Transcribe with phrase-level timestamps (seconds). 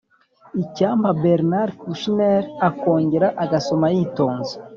[0.63, 4.53] icyampa bernard kouchner akongera agasoma yitonze